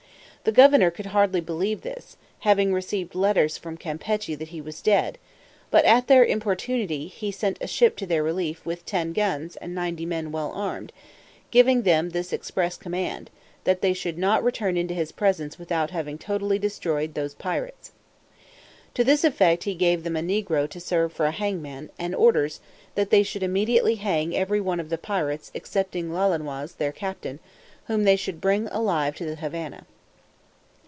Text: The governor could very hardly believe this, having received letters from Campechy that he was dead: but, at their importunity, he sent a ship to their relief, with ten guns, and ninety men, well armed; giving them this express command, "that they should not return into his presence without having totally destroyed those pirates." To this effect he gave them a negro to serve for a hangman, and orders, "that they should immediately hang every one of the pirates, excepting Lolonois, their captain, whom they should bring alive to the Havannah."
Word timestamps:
The 0.43 0.51
governor 0.51 0.89
could 0.89 1.05
very 1.05 1.11
hardly 1.13 1.39
believe 1.41 1.81
this, 1.81 2.17
having 2.39 2.73
received 2.73 3.13
letters 3.13 3.59
from 3.59 3.77
Campechy 3.77 4.33
that 4.39 4.47
he 4.47 4.59
was 4.59 4.81
dead: 4.81 5.19
but, 5.69 5.85
at 5.85 6.07
their 6.07 6.25
importunity, 6.25 7.05
he 7.05 7.31
sent 7.31 7.59
a 7.61 7.67
ship 7.67 7.95
to 7.97 8.07
their 8.07 8.23
relief, 8.23 8.65
with 8.65 8.83
ten 8.83 9.13
guns, 9.13 9.55
and 9.57 9.75
ninety 9.75 10.03
men, 10.03 10.31
well 10.31 10.51
armed; 10.53 10.91
giving 11.51 11.83
them 11.83 12.09
this 12.09 12.33
express 12.33 12.75
command, 12.75 13.29
"that 13.65 13.81
they 13.81 13.93
should 13.93 14.17
not 14.17 14.43
return 14.43 14.77
into 14.77 14.95
his 14.95 15.11
presence 15.11 15.59
without 15.59 15.91
having 15.91 16.17
totally 16.17 16.57
destroyed 16.57 17.13
those 17.13 17.35
pirates." 17.35 17.91
To 18.95 19.03
this 19.03 19.23
effect 19.23 19.65
he 19.65 19.75
gave 19.75 20.01
them 20.03 20.15
a 20.15 20.21
negro 20.21 20.67
to 20.71 20.79
serve 20.79 21.13
for 21.13 21.27
a 21.27 21.31
hangman, 21.31 21.91
and 21.99 22.15
orders, 22.15 22.61
"that 22.95 23.11
they 23.11 23.21
should 23.21 23.43
immediately 23.43 23.93
hang 23.93 24.35
every 24.35 24.59
one 24.59 24.79
of 24.79 24.89
the 24.89 24.97
pirates, 24.97 25.51
excepting 25.53 26.09
Lolonois, 26.09 26.75
their 26.79 26.91
captain, 26.91 27.37
whom 27.85 28.05
they 28.05 28.15
should 28.15 28.41
bring 28.41 28.65
alive 28.69 29.13
to 29.17 29.25
the 29.25 29.35
Havannah." 29.35 29.85